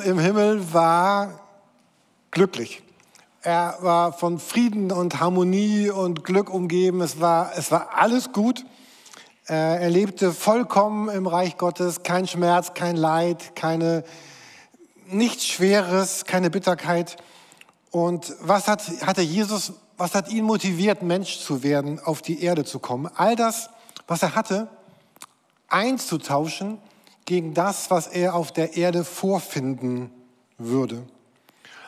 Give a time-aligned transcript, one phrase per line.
[0.00, 1.40] im Himmel war
[2.30, 2.82] glücklich.
[3.42, 7.00] Er war von Frieden und Harmonie und Glück umgeben.
[7.00, 8.64] Es war, es war alles gut.
[9.46, 12.02] Er lebte vollkommen im Reich Gottes.
[12.02, 14.04] Kein Schmerz, kein Leid, keine,
[15.06, 17.16] nichts Schweres, keine Bitterkeit.
[17.90, 22.64] Und was hat, hatte Jesus, was hat ihn motiviert, Mensch zu werden, auf die Erde
[22.64, 23.10] zu kommen?
[23.16, 23.70] All das,
[24.06, 24.68] was er hatte,
[25.68, 26.78] einzutauschen
[27.30, 30.10] gegen das, was er auf der Erde vorfinden
[30.58, 31.04] würde.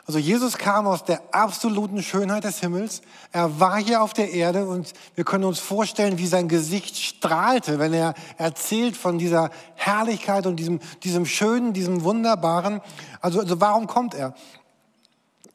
[0.06, 3.02] Also Jesus kam aus der absoluten Schönheit des Himmels.
[3.32, 7.80] Er war hier auf der Erde und wir können uns vorstellen, wie sein Gesicht strahlte,
[7.80, 12.80] wenn er erzählt von dieser Herrlichkeit und diesem, diesem Schönen, diesem Wunderbaren.
[13.20, 14.34] Also, also warum kommt er?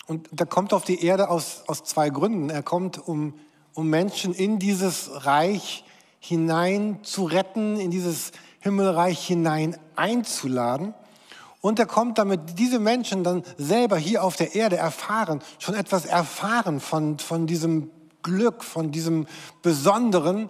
[0.06, 2.50] Und er kommt auf die Erde aus, aus zwei Gründen.
[2.50, 3.36] Er kommt, um,
[3.74, 5.86] um Menschen in dieses Reich
[6.20, 8.34] hinein zu retten, in dieses
[8.68, 10.94] Himmelreich hinein einzuladen.
[11.62, 16.06] Und er kommt, damit diese Menschen dann selber hier auf der Erde erfahren, schon etwas
[16.06, 17.90] erfahren von, von diesem
[18.24, 19.26] Glück, von diesem
[19.62, 20.50] Besonderen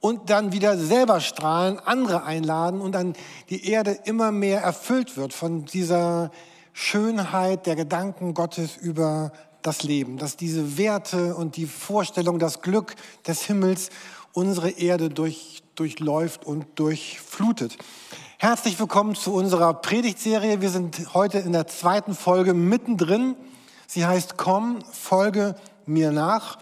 [0.00, 3.12] und dann wieder selber strahlen, andere einladen und dann
[3.50, 6.30] die Erde immer mehr erfüllt wird von dieser
[6.72, 12.94] Schönheit der Gedanken Gottes über das Leben, dass diese Werte und die Vorstellung, das Glück
[13.26, 13.90] des Himmels
[14.32, 17.78] unsere Erde durch, durchläuft und durchflutet.
[18.38, 20.60] Herzlich willkommen zu unserer Predigtserie.
[20.60, 23.36] Wir sind heute in der zweiten Folge mittendrin.
[23.86, 25.54] Sie heißt Komm, folge
[25.86, 26.58] mir nach.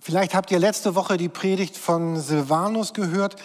[0.00, 3.36] Vielleicht habt ihr letzte Woche die Predigt von Silvanus gehört.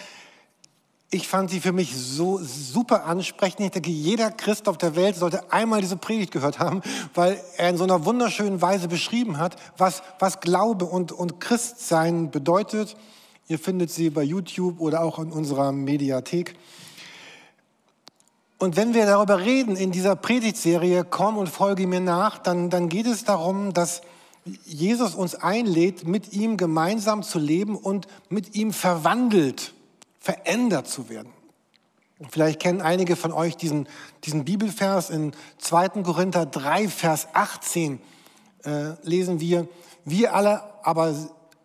[1.10, 3.60] Ich fand sie für mich so super ansprechend.
[3.60, 6.82] Ich denke, jeder Christ auf der Welt sollte einmal diese Predigt gehört haben,
[7.14, 12.30] weil er in so einer wunderschönen Weise beschrieben hat, was, was Glaube und, und Christsein
[12.30, 12.96] bedeutet.
[13.50, 16.54] Ihr findet sie bei YouTube oder auch in unserer Mediathek.
[18.58, 22.88] Und wenn wir darüber reden in dieser Predigtserie, komm und folge mir nach, dann, dann
[22.88, 24.02] geht es darum, dass
[24.64, 29.74] Jesus uns einlädt, mit ihm gemeinsam zu leben und mit ihm verwandelt,
[30.20, 31.32] verändert zu werden.
[32.30, 33.88] Vielleicht kennen einige von euch diesen,
[34.22, 36.04] diesen Bibelvers in 2.
[36.04, 37.98] Korinther 3, Vers 18
[38.62, 39.66] äh, lesen wir,
[40.04, 41.12] wir alle aber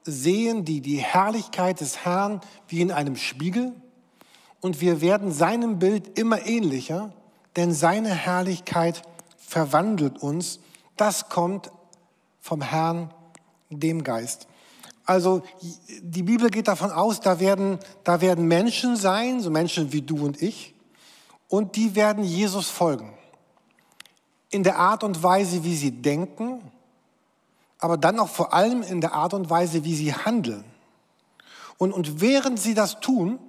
[0.06, 3.74] sehen die, die Herrlichkeit des Herrn wie in einem Spiegel
[4.62, 7.12] und wir werden seinem Bild immer ähnlicher,
[7.56, 9.02] denn seine Herrlichkeit
[9.38, 10.60] verwandelt uns.
[10.96, 11.72] Das kommt
[12.40, 13.14] vom Herrn,
[13.70, 14.48] dem Geist.
[15.06, 15.44] Also
[16.02, 20.26] die Bibel geht davon aus, da werden, da werden Menschen sein, so Menschen wie du
[20.26, 20.74] und ich,
[21.48, 23.14] und die werden Jesus folgen.
[24.50, 26.72] In der Art und Weise, wie sie denken,
[27.80, 30.64] aber dann auch vor allem in der Art und Weise, wie sie handeln.
[31.78, 33.40] Und, und während sie das tun,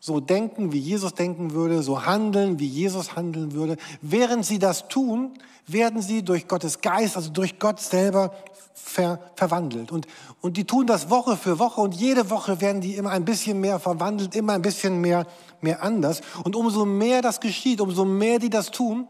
[0.00, 3.76] so denken, wie Jesus denken würde, so handeln, wie Jesus handeln würde.
[4.02, 5.32] Während sie das tun,
[5.66, 8.32] werden sie durch Gottes Geist, also durch Gott selber
[8.74, 9.90] ver verwandelt.
[9.90, 10.06] Und,
[10.40, 13.60] und die tun das Woche für Woche und jede Woche werden die immer ein bisschen
[13.60, 15.26] mehr verwandelt, immer ein bisschen mehr,
[15.60, 16.20] mehr anders.
[16.44, 19.08] Und umso mehr das geschieht, umso mehr die das tun,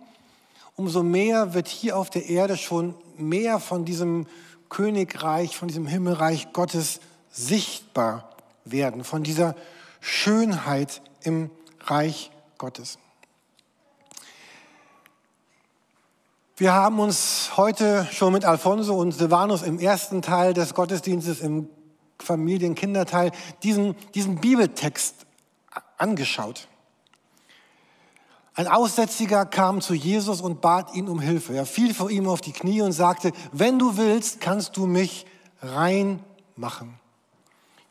[0.77, 4.27] umso mehr wird hier auf der Erde schon mehr von diesem
[4.69, 7.01] Königreich, von diesem Himmelreich Gottes
[7.31, 8.31] sichtbar
[8.65, 9.55] werden, von dieser
[10.01, 11.51] Schönheit im
[11.81, 12.99] Reich Gottes.
[16.57, 21.69] Wir haben uns heute schon mit Alfonso und Silvanus im ersten Teil des Gottesdienstes, im
[22.19, 23.31] Familien-Kinderteil,
[23.63, 25.27] diesen, diesen Bibeltext
[25.99, 26.69] angeschaut.
[28.57, 31.55] Ein Aussätziger kam zu Jesus und bat ihn um Hilfe.
[31.55, 35.27] Er fiel vor ihm auf die Knie und sagte, wenn du willst, kannst du mich
[35.63, 36.21] rein
[36.57, 36.99] machen.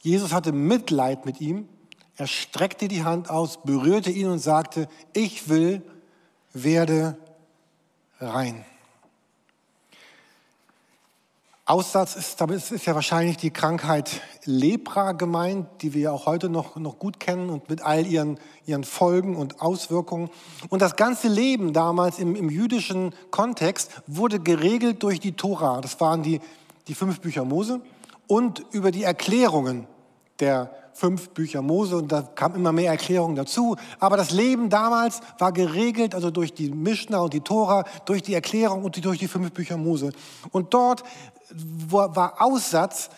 [0.02, 1.70] Jesus hatte Mitleid mit ihm
[2.18, 5.82] er streckte die Hand aus, berührte ihn und sagte, ich will,
[6.54, 7.18] werde
[8.20, 8.66] rein.
[11.68, 16.48] Aussatz ist, damit ist ja wahrscheinlich die Krankheit Lepra gemeint, die wir ja auch heute
[16.48, 20.30] noch, noch gut kennen und mit all ihren, ihren Folgen und Auswirkungen.
[20.70, 25.82] Und das ganze Leben damals im, im jüdischen Kontext wurde geregelt durch die Tora.
[25.82, 26.40] Das waren die,
[26.88, 27.82] die fünf Bücher Mose
[28.28, 29.88] und über die Erklärungen
[30.40, 33.76] der fünf Bücher Mose und da kam immer mehr Erklärungen dazu.
[34.00, 38.34] Aber das Leben damals war geregelt, also durch die Mishnah und die Tora, durch die
[38.34, 40.12] Erklärung und durch die fünf Bücher Mose.
[40.52, 41.04] Und dort
[41.50, 43.10] war Aussatz,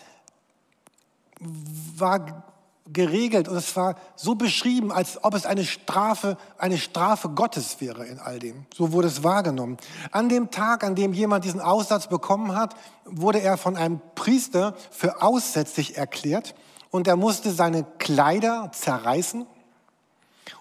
[1.96, 2.44] war
[2.92, 8.06] geregelt und es war so beschrieben, als ob es eine Strafe, eine Strafe Gottes wäre
[8.06, 8.66] in all dem.
[8.74, 9.76] So wurde es wahrgenommen.
[10.10, 14.74] An dem Tag, an dem jemand diesen Aussatz bekommen hat, wurde er von einem Priester
[14.90, 16.54] für aussätzlich erklärt
[16.90, 19.46] und er musste seine Kleider zerreißen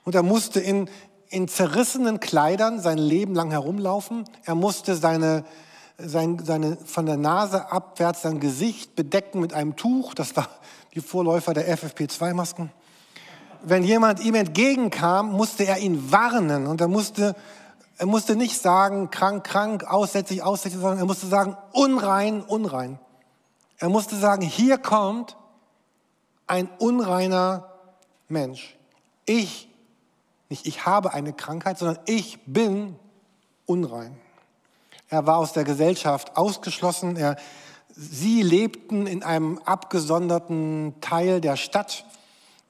[0.03, 0.89] und er musste in,
[1.29, 4.25] in zerrissenen Kleidern sein Leben lang herumlaufen.
[4.43, 5.45] Er musste seine,
[5.97, 10.13] sein, seine, von der Nase abwärts sein Gesicht bedecken mit einem Tuch.
[10.13, 10.47] Das war
[10.93, 12.71] die Vorläufer der FFP2-Masken.
[13.63, 17.35] Wenn jemand ihm entgegenkam, musste er ihn warnen und er musste,
[17.97, 22.99] er musste nicht sagen, krank, krank, aussätzlich, aussätzlich, sondern er musste sagen, unrein, unrein.
[23.79, 25.35] Er musste sagen, hier kommt
[26.45, 27.71] ein unreiner
[28.27, 28.77] Mensch.
[29.25, 29.69] Ich,
[30.49, 32.95] nicht ich habe eine Krankheit, sondern ich bin
[33.65, 34.15] unrein.
[35.09, 37.15] Er war aus der Gesellschaft ausgeschlossen.
[37.15, 37.37] Er,
[37.95, 42.05] sie lebten in einem abgesonderten Teil der Stadt.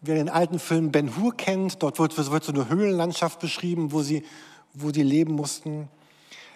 [0.01, 4.03] Wer den alten Film Ben Hur kennt, dort wird, wird so eine Höhlenlandschaft beschrieben, wo
[4.03, 4.23] sie,
[4.73, 5.89] wo sie leben mussten.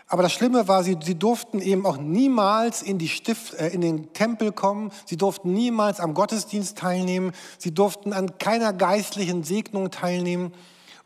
[0.08, 3.82] Aber das Schlimme war, sie, sie durften eben auch niemals in, die Stift, äh, in
[3.82, 9.90] den Tempel kommen, sie durften niemals am Gottesdienst teilnehmen, sie durften an keiner geistlichen Segnung
[9.90, 10.54] teilnehmen.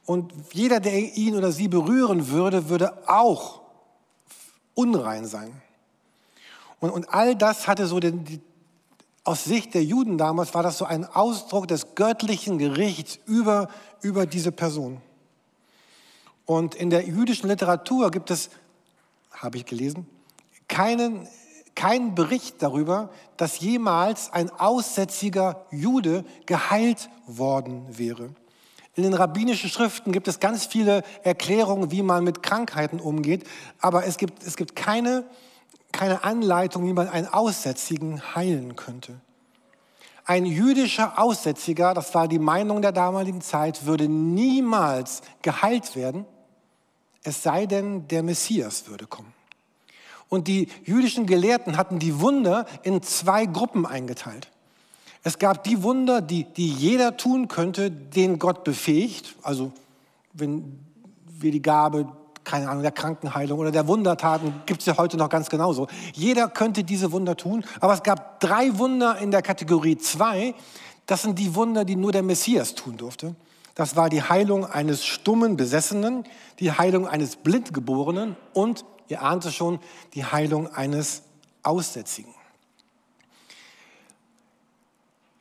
[0.06, 3.65] Und jeder, der ihn oder sie berühren würde, würde auch
[4.76, 5.62] unrein sein.
[6.80, 8.40] Und, und all das hatte so den, die,
[9.24, 13.70] aus Sicht der Juden damals, war das so ein Ausdruck des göttlichen Gerichts über,
[14.02, 15.02] über diese Person.
[16.46, 18.52] Und in der jüdischen Literatur gibt es
[19.42, 20.08] habe ich gelesen,
[20.68, 21.28] keinen,
[21.76, 28.30] keinen Bericht darüber, dass jemals ein aussätziger Jude geheilt worden wäre.
[28.96, 33.46] In den rabbinischen Schriften gibt es ganz viele Erklärungen, wie man mit Krankheiten umgeht,
[33.80, 35.26] aber es gibt, es gibt keine,
[35.92, 39.20] keine Anleitung, wie man einen Aussätzigen heilen könnte.
[40.24, 46.26] Ein jüdischer Aussätziger, das war die Meinung der damaligen Zeit, würde niemals geheilt werden,
[47.24, 49.34] es sei denn, der Messias würde kommen.
[50.30, 54.50] Und die jüdischen Gelehrten hatten die Wunder in zwei Gruppen eingeteilt.
[55.26, 59.34] Es gab die Wunder, die, die jeder tun könnte, den Gott befähigt.
[59.42, 59.72] Also
[60.34, 60.80] wenn
[61.26, 62.08] wir die Gabe,
[62.44, 65.88] keine Ahnung, der Krankenheilung oder der Wundertaten gibt es ja heute noch ganz genauso.
[66.14, 67.66] Jeder könnte diese Wunder tun.
[67.80, 70.54] Aber es gab drei Wunder in der Kategorie zwei.
[71.08, 73.36] Das sind die Wunder, die nur der Messias tun durfte.
[73.74, 76.24] Das war die Heilung eines stummen Besessenen,
[76.60, 79.80] die Heilung eines Blindgeborenen und, ihr ahnt es schon,
[80.14, 81.24] die Heilung eines
[81.64, 82.36] Aussätzigen.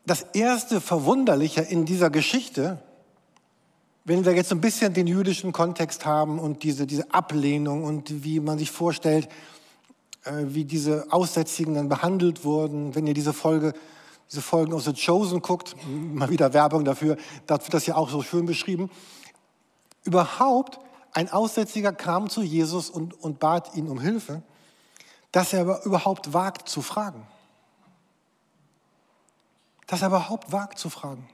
[0.07, 2.83] Das erste Verwunderliche in dieser Geschichte,
[4.05, 8.39] wenn wir jetzt ein bisschen den jüdischen Kontext haben und diese, diese Ablehnung und wie
[8.41, 9.29] man sich vorstellt,
[10.25, 13.73] äh, wie diese Aussätzigen dann behandelt wurden, wenn ihr diese Folge
[14.31, 17.17] diese Folgen aus The Chosen guckt, mal wieder Werbung dafür,
[17.47, 18.91] da wird das ja auch so schön beschrieben.
[20.05, 20.81] Überhaupt,
[21.13, 24.43] ein Aussätziger kam zu Jesus und, und bat ihn um Hilfe,
[25.33, 27.27] dass er überhaupt wagt zu fragen.
[29.87, 31.29] Dass er überhaupt wagt zu fragen.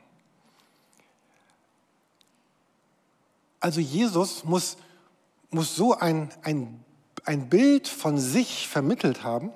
[3.60, 4.78] Also Jesus muss,
[5.50, 6.82] muss so ein, ein,
[7.24, 9.52] ein Bild von sich vermittelt haben,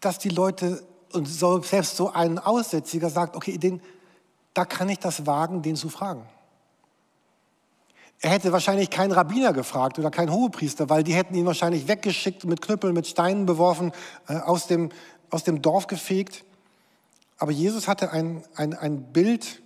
[0.00, 0.82] dass die Leute
[1.12, 3.82] und so, selbst so ein Aussätziger sagt, okay, den,
[4.54, 6.26] da kann ich das wagen, den zu fragen.
[8.20, 12.44] Er hätte wahrscheinlich keinen Rabbiner gefragt oder keinen Hohepriester, weil die hätten ihn wahrscheinlich weggeschickt,
[12.44, 13.92] mit Knüppeln, mit Steinen beworfen,
[14.28, 14.90] äh, aus, dem,
[15.32, 16.44] aus dem Dorf gefegt.
[17.38, 19.60] Aber Jesus hatte ein, ein, ein Bild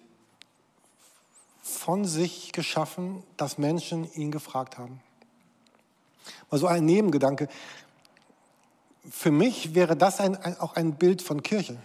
[1.62, 5.02] von sich geschaffen, dass Menschen ihn gefragt haben.
[6.50, 7.48] Mal so ein Nebengedanke
[9.10, 11.76] für mich wäre das ein, ein, auch ein Bild von Kirche.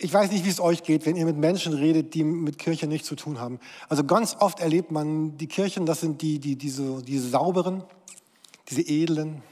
[0.00, 2.86] Ich weiß nicht, wie es euch geht, wenn ihr mit Menschen redet, die mit Kirche
[2.86, 3.58] nichts zu tun haben.
[3.88, 7.82] Also ganz oft erlebt man die Kirchen, das sind die, die diese, diese sauberen,
[8.68, 9.42] diese edlen,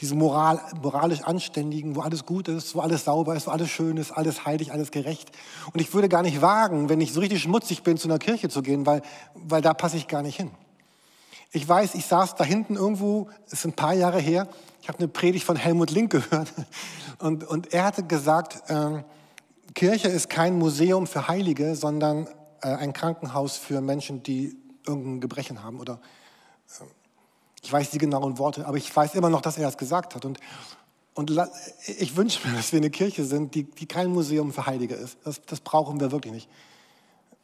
[0.00, 3.98] diese moral, moralisch anständigen, wo alles gut ist, wo alles sauber ist, wo alles schön
[3.98, 5.30] ist, alles heilig, alles gerecht.
[5.72, 8.48] Und ich würde gar nicht wagen, wenn ich so richtig schmutzig bin, zu einer Kirche
[8.48, 9.02] zu gehen, weil,
[9.34, 10.50] weil da passe ich gar nicht hin.
[11.52, 14.48] Ich weiß, ich saß da hinten irgendwo, es ist ein paar Jahre her,
[14.80, 16.48] ich habe eine Predigt von Helmut Link gehört
[17.18, 19.02] und, und er hatte gesagt, äh,
[19.74, 22.26] Kirche ist kein Museum für Heilige, sondern
[22.62, 26.00] äh, ein Krankenhaus für Menschen, die irgendein Gebrechen haben oder
[26.80, 26.84] äh,
[27.62, 30.24] ich weiß die genauen Worte, aber ich weiß immer noch, dass er das gesagt hat
[30.24, 30.38] und,
[31.14, 31.30] und
[31.98, 35.18] ich wünsche mir, dass wir eine Kirche sind, die, die kein Museum für Heilige ist.
[35.24, 36.48] Das, das brauchen wir wirklich nicht.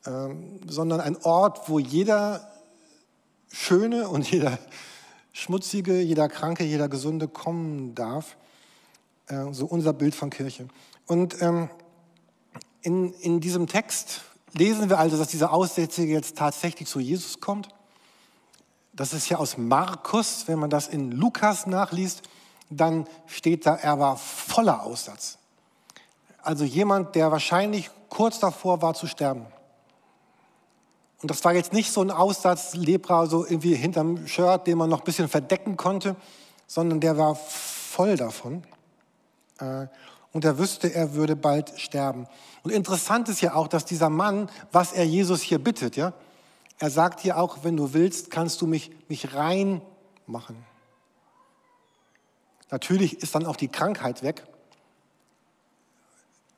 [0.07, 2.49] Ähm, sondern ein Ort, wo jeder
[3.51, 4.59] Schöne und jeder
[5.33, 8.37] Schmutzige, jeder Kranke, jeder Gesunde kommen darf.
[9.29, 10.69] Äh, so unser Bild von Kirche.
[11.07, 11.69] Und ähm,
[12.83, 17.69] in, in diesem Text lesen wir also, dass dieser Aussätzige jetzt tatsächlich zu Jesus kommt.
[18.97, 22.23] Das ist ja aus Markus, wenn man das in Lukas nachliest,
[22.71, 25.39] dann steht da, er war voller Aussatz.
[26.43, 29.47] Also jemand, der wahrscheinlich kurz davor war zu sterben.
[31.23, 34.91] Und das war jetzt nicht so ein Aussatz Lepra, so irgendwie hinterm Shirt, den man
[34.91, 36.17] noch ein bisschen verdecken konnte,
[36.67, 38.63] sondern der war voll davon.
[39.59, 39.87] Äh,
[40.33, 42.27] und er wüsste, er würde bald sterben.
[42.63, 46.13] Und interessant ist ja auch, dass dieser Mann, was er Jesus hier bittet, ja,
[46.79, 49.81] er sagt hier auch, wenn du willst, kannst du mich, mich rein
[50.27, 50.65] machen.
[52.71, 54.45] Natürlich ist dann auch die Krankheit weg.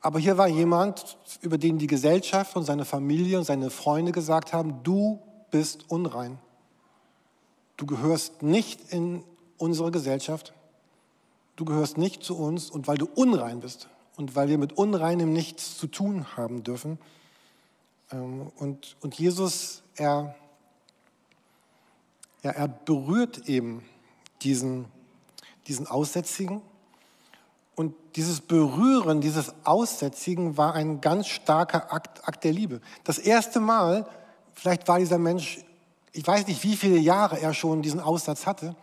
[0.01, 4.53] Aber hier war jemand, über den die Gesellschaft und seine Familie und seine Freunde gesagt
[4.53, 5.21] haben, du
[5.51, 6.39] bist unrein.
[7.77, 9.25] Du gehörst nicht in
[9.57, 10.53] unsere Gesellschaft.
[11.57, 12.71] Du gehörst nicht zu uns.
[12.71, 16.99] Und weil du unrein bist und weil wir mit Unreinem nichts zu tun haben dürfen.
[18.11, 20.35] Ähm, und, und Jesus, er,
[22.43, 23.85] ja, er berührt eben
[24.43, 24.87] diesen,
[25.67, 26.63] diesen Aussätzigen
[27.75, 32.81] und dieses Berühren, dieses Aussätzigen war ein ganz starker Akt, Akt der Liebe.
[33.05, 34.09] Das erste Mal,
[34.55, 35.65] vielleicht war dieser Mensch,
[36.13, 38.75] ich weiß nicht, wie viele Jahre er schon diesen Aussatz hatte,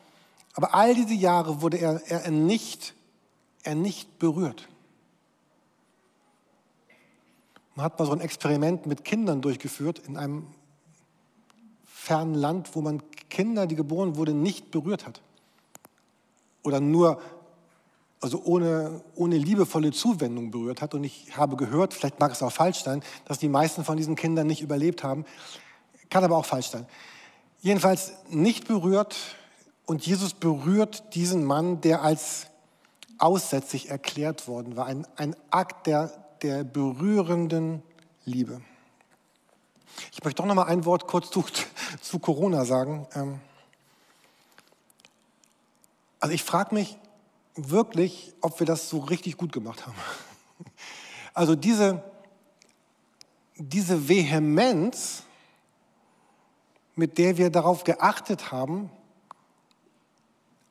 [0.54, 2.94] aber all diese Jahre wurde er, er, nicht,
[3.64, 4.70] er nicht berührt.
[7.76, 10.48] Man hat mal so ein Experiment mit Kindern durchgeführt in einem
[12.06, 15.22] fernen Land, wo man Kinder, die geboren wurden, nicht berührt hat.
[16.62, 17.20] Oder nur
[18.22, 20.94] also ohne, ohne liebevolle Zuwendung berührt hat.
[20.94, 24.16] Und ich habe gehört, vielleicht mag es auch falsch sein, dass die meisten von diesen
[24.16, 25.26] Kindern nicht überlebt haben.
[26.10, 26.86] Kann aber auch falsch sein.
[27.62, 29.16] Jedenfalls nicht berührt.
[29.86, 32.48] Und Jesus berührt diesen Mann, der als
[33.18, 34.86] aussätzlich erklärt worden war.
[34.86, 37.82] Ein, ein Akt der, der berührenden
[38.26, 38.62] Liebe.
[40.12, 41.30] Ich möchte doch noch mal ein Wort kurz
[42.02, 43.08] zu, Corona sagen.
[43.16, 43.40] Ähm,
[46.20, 46.98] also ich frage mich,
[47.56, 49.96] wirklich, ob wir das so richtig gut gemacht haben.
[51.38, 52.02] Also diese,
[53.58, 55.24] diese Vehemenz,
[56.96, 58.90] mit der wir darauf geachtet haben,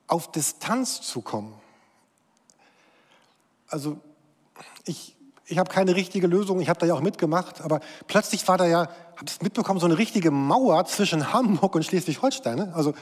[0.07, 1.55] auf Distanz zu kommen.
[3.69, 4.01] Also
[4.87, 5.17] ich,
[5.47, 8.67] ich habe keine richtige Lösung, ich habe da ja auch mitgemacht, aber plötzlich war da
[8.67, 12.57] ja, habe es mitbekommen, so eine richtige Mauer zwischen Hamburg und Schleswig-Holstein.
[12.57, 12.73] Ne?
[12.75, 12.95] Also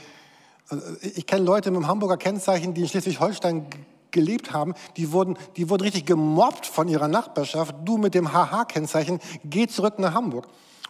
[0.72, 3.66] also, ich kenne Leute mit dem Hamburger Kennzeichen, die in Schleswig-Holstein
[4.10, 7.74] gelebt haben, die wurden, die wurden richtig gemobbt von ihrer Nachbarschaft.
[7.84, 10.48] Du mit dem HH-Kennzeichen, geh zurück nach Hamburg.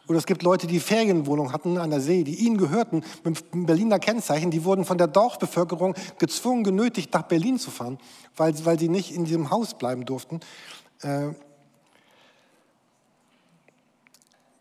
[0.09, 3.67] Oder es gibt Leute, die Ferienwohnungen hatten an der See, die ihnen gehörten, mit dem
[3.67, 7.99] Berliner Kennzeichen, die wurden von der Dorfbevölkerung gezwungen, genötigt, nach Berlin zu fahren,
[8.37, 10.41] weil, weil sie nicht in diesem Haus bleiben durften.
[11.03, 11.35] Äh,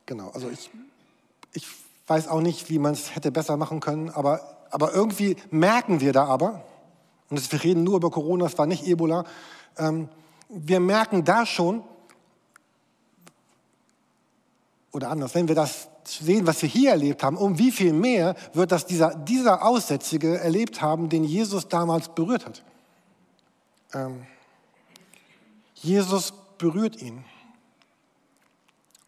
[0.05, 0.69] genau, also ich,
[1.53, 1.67] ich
[2.07, 6.13] weiß auch nicht, wie man es hätte besser machen können, aber aber irgendwie merken wir
[6.13, 6.63] da aber,
[7.29, 9.25] und wir reden nur über Corona, es war nicht Ebola,
[9.77, 10.09] ähm,
[10.49, 11.83] wir merken da schon,
[14.91, 18.35] oder anders, wenn wir das sehen, was wir hier erlebt haben, um wie viel mehr
[18.53, 22.63] wird das dieser, dieser Aussätzige erlebt haben, den Jesus damals berührt hat.
[23.93, 24.25] Ähm,
[25.81, 27.25] Jesus berührt ihn.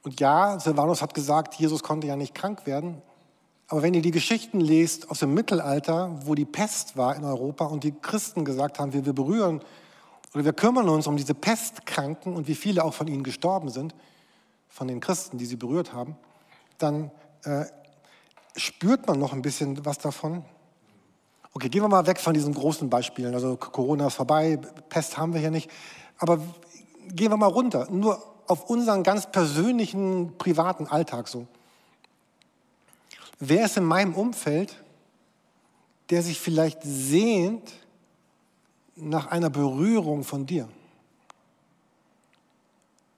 [0.02, 3.02] Und ja, Silvanus hat gesagt, Jesus konnte ja nicht krank werden,
[3.68, 7.66] aber wenn ihr die Geschichten lest aus dem Mittelalter, wo die Pest war in Europa
[7.66, 9.62] und die Christen gesagt haben, wir, wir berühren
[10.34, 13.96] oder wir kümmern uns um diese Pestkranken und wie viele auch von ihnen gestorben sind,
[14.68, 16.18] von den Christen, die sie berührt haben,
[16.78, 17.12] dann
[17.44, 17.66] äh,
[18.56, 20.44] spürt man noch ein bisschen was davon.
[21.54, 23.34] Okay, gehen wir mal weg von diesen großen Beispielen.
[23.34, 25.70] Also Corona ist vorbei, Pest haben wir hier nicht.
[26.18, 26.40] Aber
[27.10, 31.48] gehen wir mal runter, nur auf unseren ganz persönlichen, privaten Alltag so.
[33.40, 34.82] Wer ist in meinem Umfeld,
[36.10, 37.72] der sich vielleicht sehnt
[38.96, 40.70] nach einer Berührung von dir?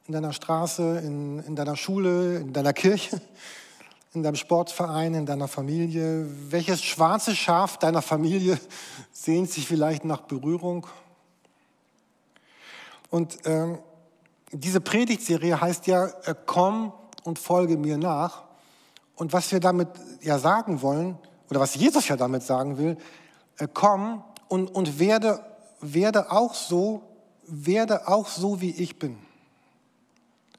[0.07, 3.21] In deiner Straße, in, in deiner Schule, in deiner Kirche,
[4.13, 6.27] in deinem Sportverein, in deiner Familie?
[6.49, 8.59] Welches schwarze Schaf deiner Familie
[9.11, 10.87] sehnt sich vielleicht nach Berührung?
[13.15, 13.77] Und ähm,
[14.51, 16.91] diese Predigtserie heißt ja, äh, komm
[17.23, 18.43] und folge mir nach.
[19.15, 19.87] Und was wir damit
[20.19, 21.17] ja sagen wollen,
[21.49, 22.97] oder was Jesus ja damit sagen will,
[23.57, 25.39] äh, komm und, und werde,
[25.79, 27.03] werde auch so,
[27.47, 29.17] werde auch so, wie ich bin.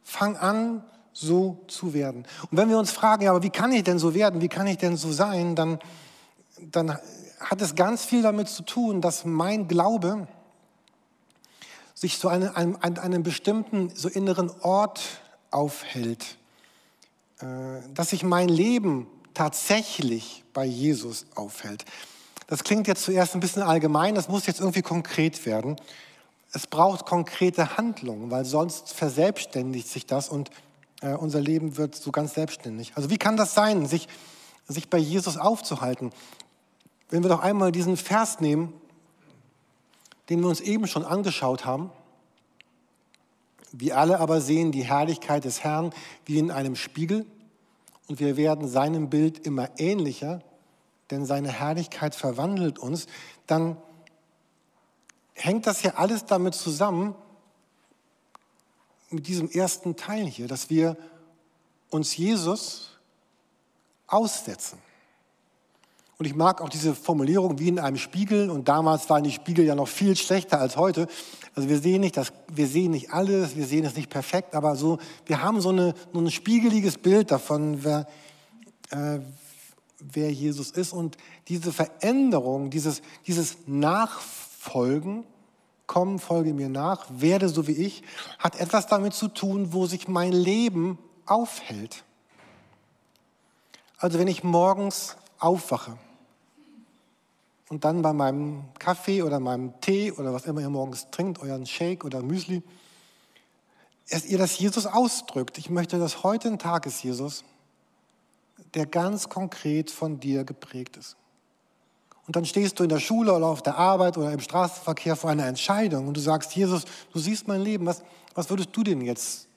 [0.03, 0.83] Fang an,
[1.13, 2.25] so zu werden.
[2.51, 4.67] Und wenn wir uns fragen, ja, aber wie kann ich denn so werden, wie kann
[4.67, 5.79] ich denn so sein, dann,
[6.59, 6.99] dann
[7.39, 10.27] hat es ganz viel damit zu tun, dass mein Glaube
[11.97, 15.01] sich zu einem, einem, einem bestimmten so inneren Ort
[15.51, 16.37] aufhält.
[17.41, 21.85] Äh, dass sich mein Leben tatsächlich bei Jesus aufhält.
[22.47, 25.77] Das klingt jetzt zuerst ein bisschen allgemein, das muss jetzt irgendwie konkret werden.
[26.53, 30.51] es braucht konkrete Handlungen, weil sonst verselbstständigt sich das und
[31.03, 32.93] äh, unser Leben wird so ganz selbstständig.
[32.95, 34.09] Also wie kann das sein, sich,
[34.69, 36.13] sich bei Jesus aufzuhalten?
[37.11, 38.73] Wenn wir doch einmal diesen Vers nehmen,
[40.29, 41.91] den wir uns eben schon angeschaut haben.
[43.73, 45.93] Wir alle aber sehen die Herrlichkeit des Herrn
[46.25, 47.27] wie in einem Spiegel
[48.09, 50.43] und wir werden seinem Bild immer ähnlicher,
[51.11, 53.07] denn seine Herrlichkeit verwandelt uns,
[53.47, 53.77] dann
[55.35, 57.15] hängt das ja alles damit zusammen,
[59.11, 60.97] mit diesem ersten Teil hier, dass wir
[61.91, 62.91] uns Jesus
[64.07, 64.79] aussetzen.
[66.19, 68.49] Und ich mag auch diese Formulierung wie in einem Spiegel.
[68.49, 71.09] Und damals waren die Spiegel ja noch viel schlechter als heute.
[71.55, 74.77] Also wir sehen nicht, das, wir sehen nicht alles, wir sehen es nicht perfekt, aber
[74.77, 78.07] so, wir haben so, eine, so ein spiegeliges Bild davon, wer,
[78.91, 79.21] äh,
[80.01, 80.95] wer Jesus ist.
[80.95, 81.19] Und
[81.49, 85.25] diese Veränderung, dieses, dieses Nachfolgen,
[85.87, 88.03] komm, folge mir nach, werde so wie ich,
[88.39, 92.05] hat etwas damit zu tun, wo sich mein Leben aufhält.
[93.99, 95.99] Also wenn ich morgens aufwache
[97.69, 101.67] und dann bei meinem Kaffee oder meinem Tee oder was immer ihr morgens trinkt, euren
[101.67, 102.63] Shake oder Müsli,
[104.09, 105.59] dass ihr das Jesus ausdrückt.
[105.59, 107.45] Ich möchte, dass heute ein Tag ist, Jesus,
[108.75, 111.17] der ganz konkret von dir geprägt ist.
[112.27, 115.31] Und dann stehst du in der Schule oder auf der Arbeit oder im Straßenverkehr vor
[115.31, 118.03] einer Entscheidung und du sagst, Jesus, du siehst mein Leben, was,
[118.35, 119.49] was würdest du denn jetzt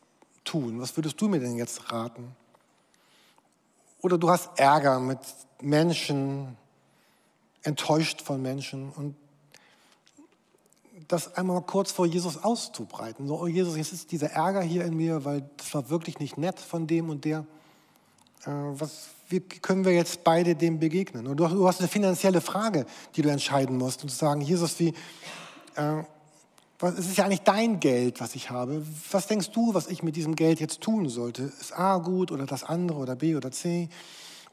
[0.44, 0.80] tun?
[0.80, 2.36] Was würdest du mir denn jetzt raten?
[4.02, 5.20] Oder du hast Ärger mit
[5.62, 6.58] Menschen,
[7.64, 9.16] enttäuscht von Menschen und
[11.10, 13.28] das einmal kurz vor Jesus auszubreiten.
[13.28, 16.38] So, oh Jesus, jetzt ist dieser Ärger hier in mir, weil das war wirklich nicht
[16.38, 17.46] nett von dem und der.
[18.46, 21.28] Äh, was, wie können wir jetzt beide dem begegnen?
[21.28, 22.86] Und du, du, hast eine finanzielle Frage,
[23.16, 24.94] die du entscheiden musst und zu sagen, Jesus, wie,
[25.76, 26.04] äh,
[26.78, 28.86] was, es ist ja eigentlich dein Geld, was ich habe.
[29.12, 31.52] Was denkst du, was ich mit diesem Geld jetzt tun sollte?
[31.60, 33.90] Ist A gut oder das andere oder B oder C?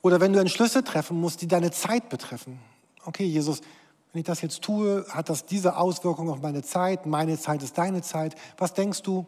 [0.00, 2.58] Oder wenn du Entschlüsse treffen musst, die deine Zeit betreffen.
[3.06, 3.60] Okay, Jesus,
[4.12, 7.06] wenn ich das jetzt tue, hat das diese Auswirkung auf meine Zeit.
[7.06, 8.34] Meine Zeit ist deine Zeit.
[8.58, 9.24] Was denkst du?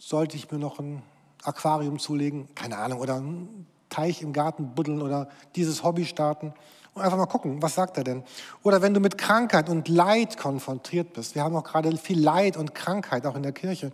[0.00, 1.02] Sollte ich mir noch ein
[1.42, 6.54] Aquarium zulegen, keine Ahnung, oder einen Teich im Garten buddeln oder dieses Hobby starten
[6.94, 8.22] und einfach mal gucken, was sagt er denn?
[8.62, 12.56] Oder wenn du mit Krankheit und Leid konfrontiert bist, wir haben auch gerade viel Leid
[12.56, 13.92] und Krankheit auch in der Kirche,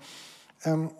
[0.65, 0.91] ähm,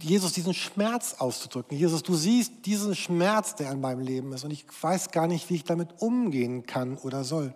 [0.00, 1.76] Jesus diesen Schmerz auszudrücken.
[1.78, 5.48] Jesus, du siehst diesen Schmerz, der in meinem Leben ist und ich weiß gar nicht,
[5.50, 7.54] wie ich damit umgehen kann oder soll.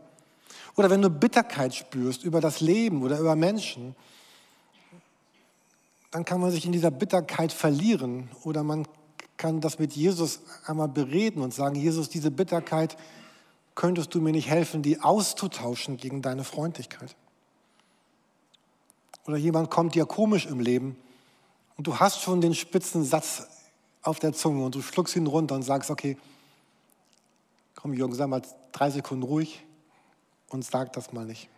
[0.76, 3.96] Oder wenn du Bitterkeit spürst über das Leben oder über Menschen,
[6.12, 8.86] dann kann man sich in dieser Bitterkeit verlieren oder man
[9.36, 12.96] kann das mit Jesus einmal bereden und sagen, Jesus, diese Bitterkeit
[13.74, 17.14] könntest du mir nicht helfen, die auszutauschen gegen deine Freundlichkeit.
[19.26, 20.96] Oder jemand kommt dir komisch im Leben
[21.78, 23.46] und du hast schon den spitzen Satz
[24.02, 26.18] auf der Zunge und du schluckst ihn runter und sagst, okay,
[27.74, 29.64] komm Jürgen, sei mal drei Sekunden ruhig
[30.50, 31.48] und sag das mal nicht.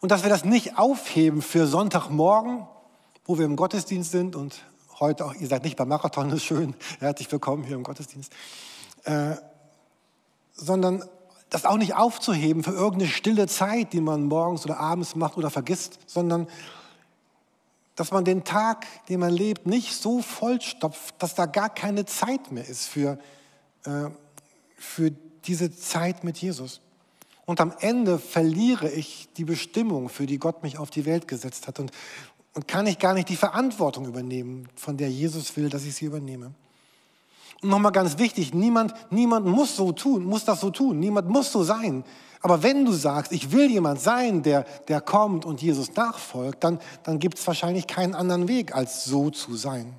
[0.00, 2.66] Und dass wir das nicht aufheben für Sonntagmorgen
[3.26, 4.62] wo wir im Gottesdienst sind und
[5.00, 8.32] heute auch, ihr seid nicht beim Marathon, ist schön, herzlich willkommen hier im Gottesdienst,
[9.04, 9.36] äh,
[10.52, 11.04] sondern
[11.50, 15.50] das auch nicht aufzuheben für irgendeine stille Zeit, die man morgens oder abends macht oder
[15.50, 16.48] vergisst, sondern
[17.96, 22.50] dass man den Tag, den man lebt, nicht so vollstopft, dass da gar keine Zeit
[22.50, 23.18] mehr ist für,
[23.84, 24.10] äh,
[24.76, 25.12] für
[25.46, 26.80] diese Zeit mit Jesus.
[27.46, 31.68] Und am Ende verliere ich die Bestimmung, für die Gott mich auf die Welt gesetzt
[31.68, 31.78] hat.
[31.78, 31.92] Und,
[32.54, 36.06] und kann ich gar nicht die Verantwortung übernehmen, von der Jesus will, dass ich sie
[36.06, 36.52] übernehme.
[37.62, 41.52] Und nochmal ganz wichtig, niemand, niemand muss so tun, muss das so tun, niemand muss
[41.52, 42.04] so sein.
[42.44, 46.78] Aber wenn du sagst, ich will jemand sein, der, der kommt und Jesus nachfolgt, dann,
[47.02, 49.98] dann gibt es wahrscheinlich keinen anderen Weg, als so zu sein.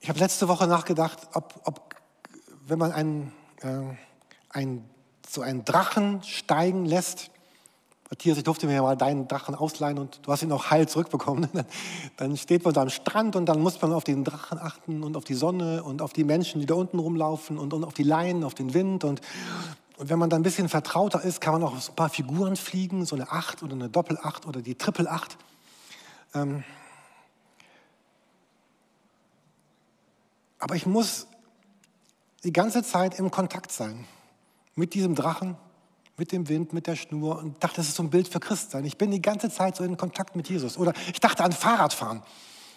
[0.00, 1.96] Ich habe letzte Woche nachgedacht, ob, ob
[2.68, 3.80] wenn man einen, äh,
[4.50, 4.88] einen,
[5.28, 7.32] so einen Drachen steigen lässt,
[8.10, 10.88] Matthias, ich durfte mir ja mal deinen Drachen ausleihen und du hast ihn auch heil
[10.88, 11.48] zurückbekommen.
[12.16, 15.14] Dann steht man da am Strand und dann muss man auf den Drachen achten und
[15.14, 18.04] auf die Sonne und auf die Menschen, die da unten rumlaufen und, und auf die
[18.04, 19.04] Leinen, auf den Wind.
[19.04, 19.20] Und,
[19.98, 22.56] und wenn man da ein bisschen vertrauter ist, kann man auch so ein paar Figuren
[22.56, 25.36] fliegen, so eine Acht oder eine Doppelacht oder die Triple-Acht.
[26.34, 26.64] Ähm
[30.58, 31.26] aber ich muss
[32.42, 34.06] die ganze Zeit im Kontakt sein
[34.74, 35.58] mit diesem Drachen
[36.18, 38.84] mit dem Wind, mit der Schnur und dachte, das ist so ein Bild für Christsein.
[38.84, 40.76] Ich bin die ganze Zeit so in Kontakt mit Jesus.
[40.76, 42.22] Oder ich dachte an Fahrradfahren.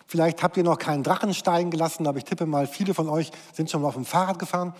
[0.05, 3.31] Vielleicht habt ihr noch keinen Drachen steigen gelassen, aber ich tippe mal, viele von euch
[3.53, 4.73] sind schon mal auf dem Fahrrad gefahren.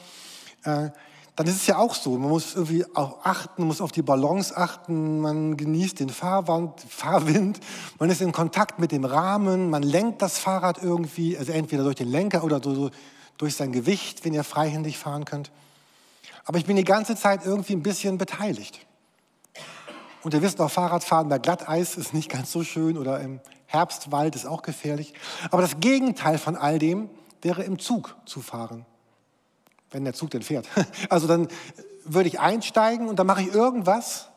[0.63, 0.89] Äh,
[1.35, 2.17] dann ist es ja auch so.
[2.17, 6.81] Man muss irgendwie auch achten, man muss auf die Balance achten, man genießt den Fahrwand,
[6.87, 7.59] Fahrwind,
[7.97, 11.95] man ist in Kontakt mit dem Rahmen, man lenkt das Fahrrad irgendwie, also entweder durch
[11.95, 12.91] den Lenker oder so,
[13.37, 15.51] durch sein Gewicht, wenn ihr freihändig fahren könnt.
[16.45, 18.85] Aber ich bin die ganze Zeit irgendwie ein bisschen beteiligt.
[20.23, 24.35] Und ihr wisst auch, Fahrradfahren bei Glatteis ist nicht ganz so schön oder im Herbstwald
[24.35, 25.13] ist auch gefährlich.
[25.49, 27.09] Aber das Gegenteil von all dem
[27.41, 28.85] wäre im Zug zu fahren
[29.91, 30.67] wenn der Zug denn fährt.
[31.09, 31.47] Also dann
[32.05, 34.29] würde ich einsteigen und dann mache ich irgendwas,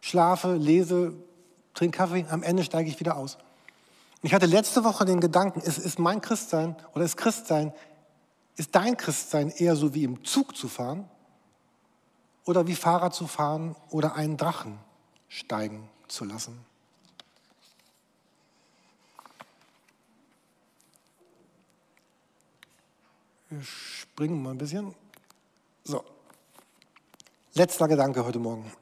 [0.00, 1.14] schlafe, lese,
[1.72, 3.38] trinke Kaffee, am Ende steige ich wieder aus.
[4.22, 7.72] Ich hatte letzte Woche den Gedanken, ist, ist mein Christsein oder ist Christsein,
[8.56, 11.08] ist dein Christsein eher so wie im Zug zu fahren
[12.44, 14.78] oder wie Fahrrad zu fahren oder einen Drachen
[15.28, 16.64] steigen zu lassen?
[23.48, 24.94] Wir springen mal ein bisschen.
[25.84, 26.04] So,
[27.54, 28.72] letzter Gedanke heute Morgen.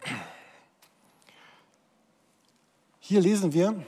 [3.01, 3.85] Hier lesen wir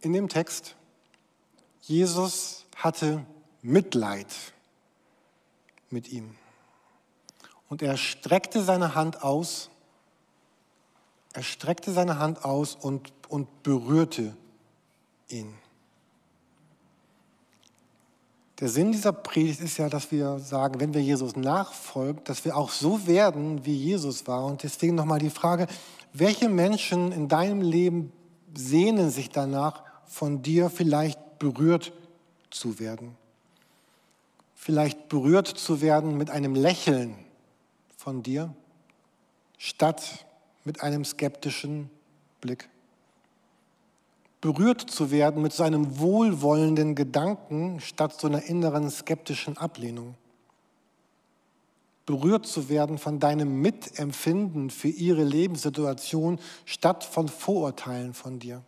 [0.00, 0.74] in dem Text,
[1.82, 3.24] Jesus hatte
[3.62, 4.26] Mitleid
[5.90, 6.34] mit ihm.
[7.68, 9.70] Und er streckte seine Hand aus,
[11.32, 14.36] er streckte seine Hand aus und, und berührte
[15.28, 15.54] ihn.
[18.58, 22.56] Der Sinn dieser Predigt ist ja, dass wir sagen, wenn wir Jesus nachfolgen, dass wir
[22.56, 24.44] auch so werden, wie Jesus war.
[24.44, 25.66] Und deswegen nochmal die Frage,
[26.12, 28.12] welche Menschen in deinem Leben
[28.54, 31.92] sehnen sich danach, von dir vielleicht berührt
[32.50, 33.16] zu werden?
[34.62, 37.14] Vielleicht berührt zu werden mit einem Lächeln
[37.96, 38.54] von dir,
[39.56, 40.26] statt
[40.64, 41.88] mit einem skeptischen
[42.42, 42.68] Blick
[44.40, 50.14] berührt zu werden mit so einem wohlwollenden Gedanken statt so einer inneren skeptischen Ablehnung.
[52.06, 58.62] Berührt zu werden von deinem Mitempfinden für ihre Lebenssituation statt von Vorurteilen von dir.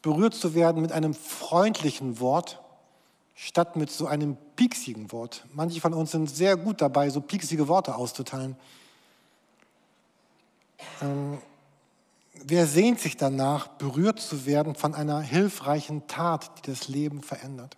[0.00, 2.62] Berührt zu werden mit einem freundlichen Wort
[3.34, 5.44] statt mit so einem pieksigen Wort.
[5.52, 8.56] Manche von uns sind sehr gut dabei, so pieksige Worte auszuteilen.
[11.02, 11.38] Ähm,
[12.34, 17.76] wer sehnt sich danach, berührt zu werden von einer hilfreichen Tat, die das Leben verändert?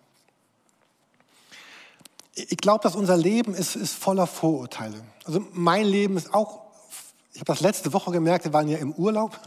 [2.35, 5.03] Ich glaube, dass unser Leben ist, ist voller Vorurteile.
[5.25, 6.61] Also mein Leben ist auch,
[7.33, 9.39] ich habe das letzte Woche gemerkt, wir waren ja im Urlaub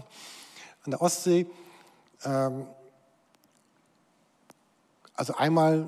[0.84, 1.46] an der Ostsee.
[2.24, 2.66] Ähm,
[5.20, 5.86] also einmal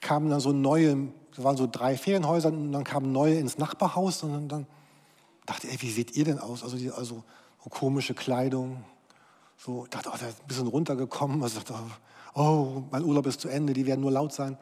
[0.00, 4.22] kamen dann so neue, da waren so drei Ferienhäuser und dann kamen neue ins Nachbarhaus
[4.22, 4.66] und dann
[5.44, 6.64] dachte ich, wie seht ihr denn aus?
[6.64, 7.22] Also, die, also
[7.62, 8.82] so komische Kleidung.
[9.58, 11.42] So, dachte, oh, der ist ein bisschen runtergekommen.
[11.42, 11.74] Also dachte,
[12.34, 14.56] oh, mein Urlaub ist zu Ende, die werden nur laut sein.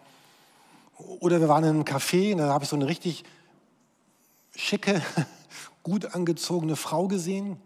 [1.21, 3.23] Oder wir waren in einem Café und da habe ich so eine richtig
[4.57, 5.01] schicke,
[5.85, 7.59] gut angezogene Frau gesehen,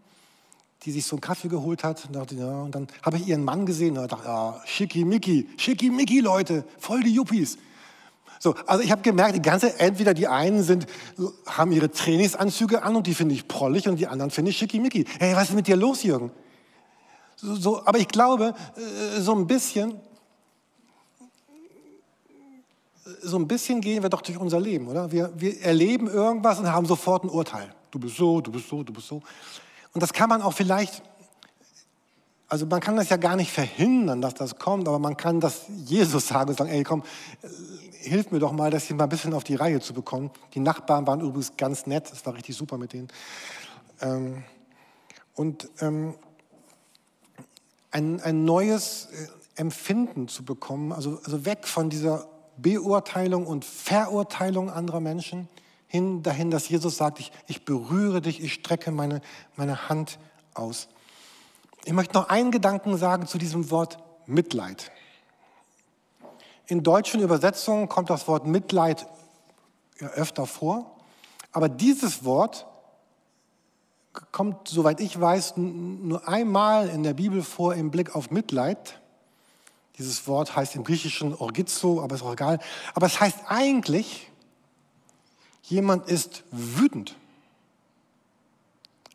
[0.85, 2.05] die sich so einen Kaffee geholt hat.
[2.05, 6.19] Und, dachte, ja, und dann habe ich ihren Mann gesehen und dachte, ja, schickimicki, schickimicki,
[6.19, 7.57] Leute, voll die Yuppies.
[8.39, 10.85] So, also ich habe gemerkt, die ganze, entweder die einen sind,
[11.47, 15.05] haben ihre Trainingsanzüge an und die finde ich prollig und die anderen finde ich schickimicki.
[15.19, 16.31] Hey, was ist mit dir los, Jürgen?
[17.37, 19.95] So, so, aber ich glaube, äh, so ein bisschen,
[23.23, 25.11] so ein bisschen gehen wir doch durch unser Leben, oder?
[25.11, 27.73] Wir, wir erleben irgendwas und haben sofort ein Urteil.
[27.89, 29.21] Du bist so, du bist so, du bist so.
[29.95, 31.01] Und das kann man auch vielleicht
[32.47, 35.65] also man kann das ja gar nicht verhindern, dass das kommt, aber man kann das
[35.67, 37.03] Jesus sagen und sagen, ey komm,
[37.91, 40.29] hilf mir doch mal, das hier mal ein bisschen auf die Reihe zu bekommen.
[40.53, 43.07] Die Nachbarn waren übrigens ganz nett, es war richtig super mit denen.
[43.99, 44.43] Ähm,
[45.33, 46.13] und ähm,
[47.91, 52.27] ein, ein neues äh, Empfinden zu bekommen, also, also weg von dieser
[52.57, 55.49] Beurteilung und Verurteilung anderer Menschen
[55.95, 59.21] hin dahin, dass Jesus sagt, ich, ich berühre dich, ich strecke meine,
[59.55, 60.19] meine Hand
[60.53, 60.87] aus.
[61.85, 64.91] Ich möchte noch einen Gedanken sagen zu diesem Wort Mitleid.
[66.67, 69.07] In deutschen Übersetzungen kommt das Wort Mitleid
[69.99, 70.97] öfter vor,
[71.51, 72.65] aber dieses Wort
[74.31, 78.99] kommt, soweit ich weiß, nur einmal in der Bibel vor im Blick auf Mitleid.
[79.97, 82.59] Dieses Wort heißt im Griechischen Orgizo, aber ist auch egal.
[82.93, 84.29] Aber es heißt eigentlich,
[85.69, 87.15] jemand ist wütend.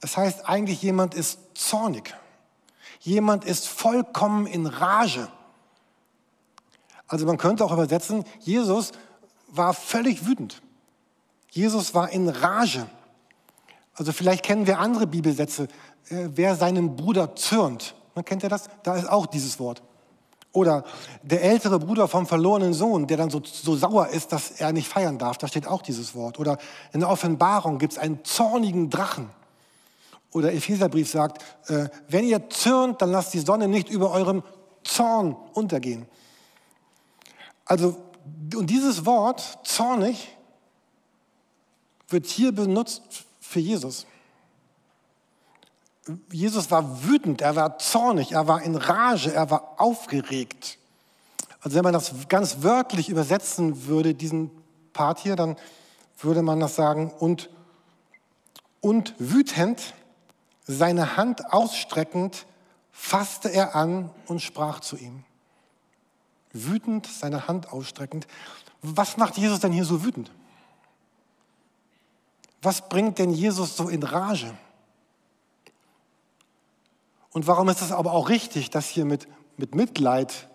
[0.00, 2.14] Es heißt eigentlich, jemand ist zornig.
[3.00, 5.28] Jemand ist vollkommen in Rage.
[7.06, 8.92] Also man könnte auch übersetzen, Jesus
[9.48, 10.62] war völlig wütend.
[11.50, 12.86] Jesus war in Rage.
[13.94, 15.64] Also vielleicht kennen wir andere Bibelsätze.
[16.08, 19.82] Äh, wer seinem Bruder zürnt, man kennt ja das, da ist auch dieses Wort.
[20.52, 20.84] Oder
[21.22, 24.88] der ältere Bruder vom verlorenen Sohn, der dann so, so sauer ist, dass er nicht
[24.88, 26.40] feiern darf, da steht auch dieses Wort.
[26.40, 26.58] Oder
[26.92, 29.30] in der Offenbarung gibt es einen zornigen Drachen.
[30.32, 34.42] Oder Epheserbrief sagt, äh, wenn ihr zürnt, dann lasst die Sonne nicht über eurem
[34.82, 36.06] Zorn untergehen.
[37.64, 37.96] Also,
[38.54, 40.36] und dieses Wort, zornig,
[42.08, 43.02] wird hier benutzt
[43.40, 44.06] für Jesus.
[46.30, 50.78] Jesus war wütend, er war zornig, er war in Rage, er war aufgeregt.
[51.60, 54.50] Also wenn man das ganz wörtlich übersetzen würde, diesen
[54.92, 55.56] Part hier, dann
[56.18, 57.50] würde man das sagen, und,
[58.80, 59.94] und wütend,
[60.66, 62.46] seine Hand ausstreckend,
[62.92, 65.24] fasste er an und sprach zu ihm.
[66.52, 68.26] Wütend, seine Hand ausstreckend.
[68.82, 70.30] Was macht Jesus denn hier so wütend?
[72.62, 74.54] Was bringt denn Jesus so in Rage?
[77.32, 80.48] Und warum ist es aber auch richtig, das hier mit, mit Mitleid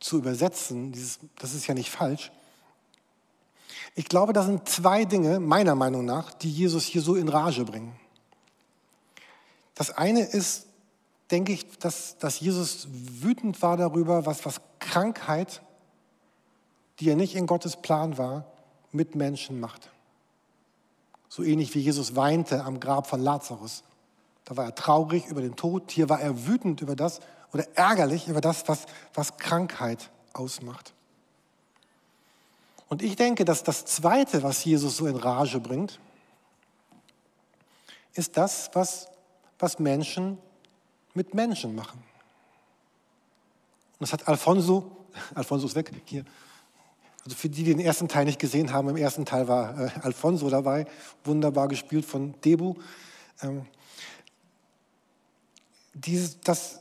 [0.00, 0.92] zu übersetzen?
[0.92, 2.32] Dieses, das ist ja nicht falsch.
[3.94, 7.64] Ich glaube, das sind zwei Dinge, meiner Meinung nach, die Jesus hier so in Rage
[7.64, 7.94] bringen.
[9.74, 10.66] Das eine ist,
[11.30, 15.62] denke ich, dass, dass Jesus wütend war darüber, was, was Krankheit,
[16.98, 18.46] die ja nicht in Gottes Plan war,
[18.92, 19.90] mit Menschen macht.
[21.28, 23.84] So ähnlich wie Jesus weinte am Grab von Lazarus.
[24.50, 25.92] Da war er traurig über den Tod.
[25.92, 27.20] Hier war er wütend über das
[27.52, 30.92] oder ärgerlich über das, was, was Krankheit ausmacht.
[32.88, 36.00] Und ich denke, dass das Zweite, was Jesus so in Rage bringt,
[38.14, 39.06] ist das, was,
[39.60, 40.36] was Menschen
[41.14, 42.02] mit Menschen machen.
[44.00, 44.90] Und das hat Alfonso,
[45.36, 46.24] Alfonso ist weg, hier.
[47.24, 49.90] Also für die, die den ersten Teil nicht gesehen haben, im ersten Teil war äh,
[50.02, 50.86] Alfonso dabei,
[51.22, 52.74] wunderbar gespielt von Debu.
[53.42, 53.68] Ähm,
[55.94, 56.80] dieses, das,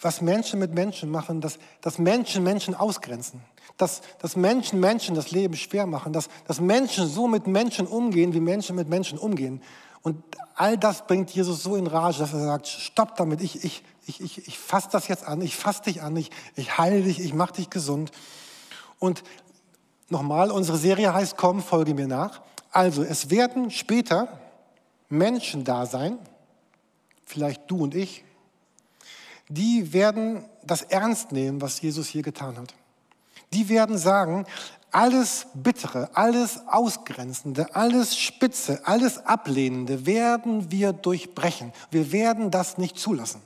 [0.00, 3.40] was Menschen mit Menschen machen, dass, dass Menschen Menschen ausgrenzen,
[3.76, 8.32] dass, dass Menschen Menschen das Leben schwer machen, dass, dass Menschen so mit Menschen umgehen,
[8.34, 9.62] wie Menschen mit Menschen umgehen.
[10.02, 10.22] Und
[10.54, 14.20] all das bringt Jesus so in Rage, dass er sagt, stopp damit, ich, ich, ich,
[14.20, 17.34] ich, ich fasse das jetzt an, ich fasse dich an, ich, ich heile dich, ich
[17.34, 18.12] mache dich gesund.
[18.98, 19.24] Und
[20.08, 22.42] nochmal, unsere Serie heißt, komm, folge mir nach.
[22.70, 24.28] Also es werden später
[25.08, 26.18] Menschen da sein,
[27.26, 28.24] vielleicht du und ich,
[29.48, 32.74] die werden das ernst nehmen, was Jesus hier getan hat.
[33.52, 34.46] Die werden sagen,
[34.90, 41.72] alles Bittere, alles Ausgrenzende, alles Spitze, alles Ablehnende werden wir durchbrechen.
[41.90, 43.42] Wir werden das nicht zulassen.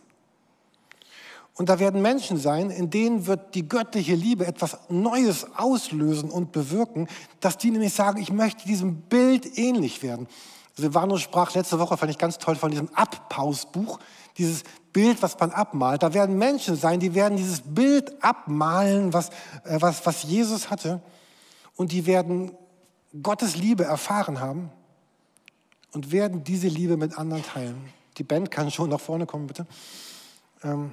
[1.54, 6.52] Und da werden Menschen sein, in denen wird die göttliche Liebe etwas Neues auslösen und
[6.52, 7.08] bewirken,
[7.40, 10.26] dass die nämlich sagen, ich möchte diesem Bild ähnlich werden.
[10.80, 13.98] Silvano sprach letzte Woche, fand ich ganz toll, von diesem Abpausbuch,
[14.38, 16.02] dieses Bild, was man abmalt.
[16.02, 19.30] Da werden Menschen sein, die werden dieses Bild abmalen, was,
[19.64, 21.00] äh, was, was Jesus hatte.
[21.76, 22.52] Und die werden
[23.22, 24.70] Gottes Liebe erfahren haben
[25.92, 27.92] und werden diese Liebe mit anderen teilen.
[28.18, 29.66] Die Band kann schon nach vorne kommen, bitte.
[30.62, 30.92] Ähm,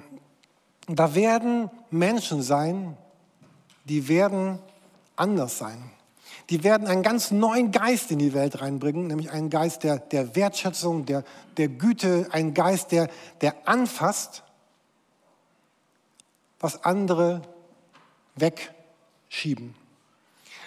[0.86, 2.96] da werden Menschen sein,
[3.84, 4.58] die werden
[5.16, 5.90] anders sein
[6.50, 10.34] die werden einen ganz neuen Geist in die Welt reinbringen, nämlich einen Geist der, der
[10.34, 11.24] Wertschätzung, der,
[11.58, 13.10] der Güte, einen Geist, der,
[13.42, 14.44] der anfasst,
[16.58, 17.42] was andere
[18.34, 19.74] wegschieben.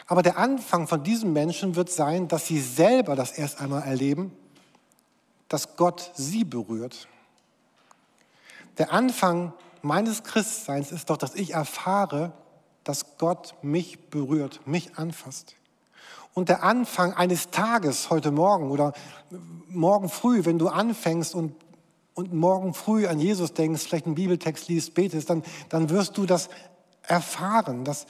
[0.06, 4.32] Aber der Anfang von diesen Menschen wird sein, dass sie selber das erst einmal erleben,
[5.48, 7.08] dass Gott sie berührt.
[8.78, 12.34] Der Anfang meines Christseins ist doch, dass ich erfahre,
[12.84, 15.56] dass Gott mich berührt, mich anfasst
[16.34, 18.94] und der Anfang eines Tages heute Morgen oder
[19.68, 21.54] morgen früh, wenn du anfängst und,
[22.14, 26.26] und morgen früh an Jesus denkst, vielleicht einen Bibeltext liest, betest, dann, dann wirst du
[26.26, 26.50] das
[27.04, 28.06] erfahren, dass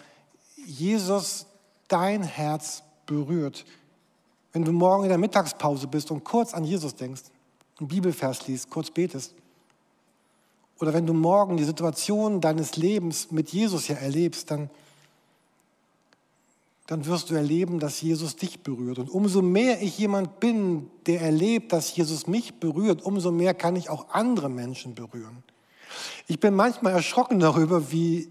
[0.55, 1.47] Jesus
[1.87, 3.65] dein Herz berührt.
[4.53, 7.23] Wenn du morgen in der Mittagspause bist und kurz an Jesus denkst,
[7.79, 9.33] einen Bibelvers liest, kurz betest,
[10.79, 14.69] oder wenn du morgen die Situation deines Lebens mit Jesus ja erlebst, dann
[16.87, 18.99] dann wirst du erleben, dass Jesus dich berührt.
[18.99, 23.75] Und umso mehr ich jemand bin, der erlebt, dass Jesus mich berührt, umso mehr kann
[23.75, 25.43] ich auch andere Menschen berühren.
[26.27, 28.29] Ich bin manchmal erschrocken darüber, wie,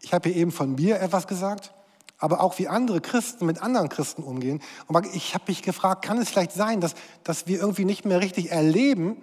[0.00, 1.72] ich habe hier eben von mir etwas gesagt,
[2.18, 4.60] aber auch wie andere Christen mit anderen Christen umgehen.
[4.86, 6.94] Und ich habe mich gefragt, kann es vielleicht sein, dass,
[7.24, 9.16] dass wir irgendwie nicht mehr richtig erleben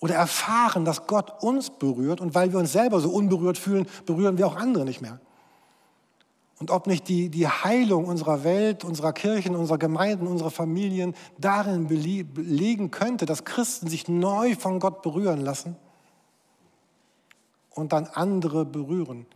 [0.00, 4.38] oder erfahren, dass Gott uns berührt und weil wir uns selber so unberührt fühlen, berühren
[4.38, 5.20] wir auch andere nicht mehr.
[6.60, 11.88] Und ob nicht die, die Heilung unserer Welt, unserer Kirchen, unserer Gemeinden, unserer Familien darin
[11.88, 15.76] liegen könnte, dass Christen sich neu von Gott berühren lassen.
[17.74, 19.26] und dann andere berühren.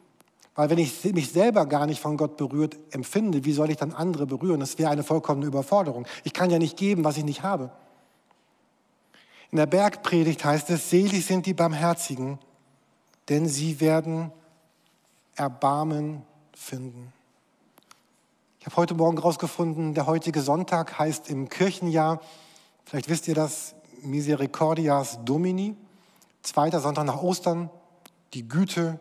[0.54, 3.92] Weil wenn ich mich selber gar nicht von Gott berührt empfinde, wie soll ich dann
[3.92, 4.60] andere berühren?
[4.60, 6.06] Das wäre eine vollkommene Überforderung.
[6.24, 7.70] Ich kann ja nicht geben, was ich nicht habe.
[9.50, 12.38] In der Bergpredigt heißt es, selig sind die Barmherzigen,
[13.28, 14.30] denn sie werden
[15.37, 16.22] Erbarmen
[16.57, 17.12] finden.
[18.61, 22.21] Ich habe heute Morgen herausgefunden, der heutige Sonntag heißt im Kirchenjahr,
[22.85, 25.77] vielleicht wisst ihr das, Misericordias Domini,
[26.43, 27.71] zweiter Sonntag nach Ostern,
[28.33, 28.99] die Güte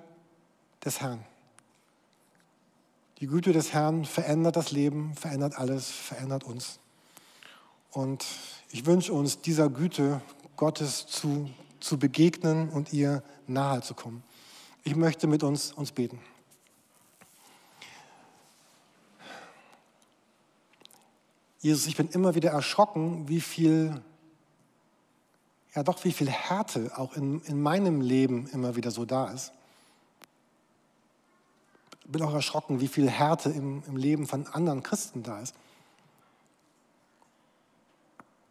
[0.84, 1.24] des Herrn.
[3.20, 6.80] Die Güte des Herrn verändert das Leben, verändert alles, verändert uns.
[7.92, 8.26] Und
[8.70, 10.22] ich wünsche uns dieser Güte
[10.58, 14.24] Gottes zu, zu begegnen und ihr nahe zu kommen.
[14.84, 16.20] Ich möchte mit uns, uns beten.
[21.64, 24.02] Jesus, ich bin immer wieder erschrocken, wie viel,
[25.74, 29.54] ja doch, wie viel Härte auch in, in meinem Leben immer wieder so da ist.
[32.06, 35.56] Bin auch erschrocken, wie viel Härte im, im Leben von anderen Christen da ist.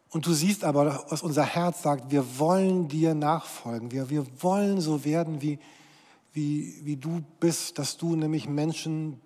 [0.09, 3.91] Und du siehst aber, was unser Herz sagt, wir wollen dir nachfolgen.
[3.91, 5.59] Wir, wir wollen so werden, wie,
[6.33, 9.21] wie, wie du bist, dass du nämlich Menschen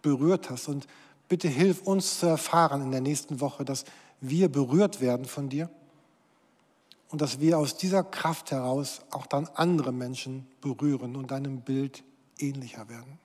[0.00, 0.68] berührt hast.
[0.68, 0.86] Und
[1.28, 3.84] Bitte hilf uns zu erfahren in der nächsten Woche, dass
[4.20, 5.68] wir berührt werden von dir
[7.10, 12.04] und dass wir aus dieser Kraft heraus auch dann andere Menschen berühren und deinem Bild
[12.38, 13.18] ähnlicher werden.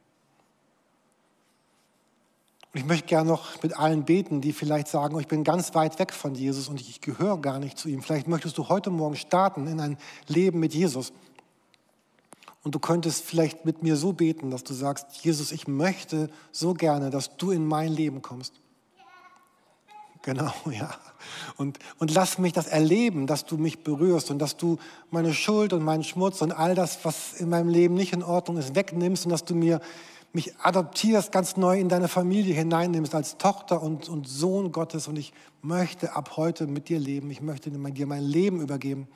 [2.73, 5.75] Und ich möchte gerne noch mit allen beten, die vielleicht sagen, oh, ich bin ganz
[5.75, 8.01] weit weg von Jesus und ich gehöre gar nicht zu ihm.
[8.01, 11.11] Vielleicht möchtest du heute Morgen starten in ein Leben mit Jesus.
[12.63, 16.73] Und du könntest vielleicht mit mir so beten, dass du sagst, Jesus, ich möchte so
[16.73, 18.53] gerne, dass du in mein Leben kommst.
[20.21, 20.93] Genau, ja.
[21.57, 24.77] Und, und lass mich das erleben, dass du mich berührst und dass du
[25.09, 28.57] meine Schuld und meinen Schmutz und all das, was in meinem Leben nicht in Ordnung
[28.57, 29.81] ist, wegnimmst und dass du mir
[30.33, 35.09] mich adoptierst, ganz neu in deine Familie hineinnimmst als Tochter und, und Sohn Gottes.
[35.09, 37.29] Und ich möchte ab heute mit dir leben.
[37.31, 39.07] Ich möchte dir mein Leben übergeben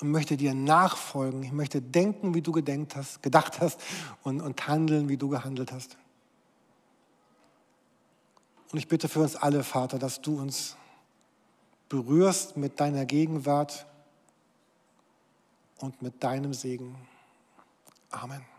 [0.00, 1.42] und möchte dir nachfolgen.
[1.42, 3.80] Ich möchte denken, wie du gedenkt hast, gedacht hast
[4.22, 5.96] und, und handeln, wie du gehandelt hast.
[8.72, 10.76] Und ich bitte für uns alle, Vater, dass du uns
[11.88, 13.86] berührst mit deiner Gegenwart
[15.78, 16.96] und mit deinem Segen.
[18.10, 18.55] Amen.